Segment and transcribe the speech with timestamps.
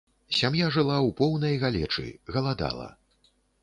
[0.37, 2.93] Сям'я жыла ў поўнай галечы, галадала.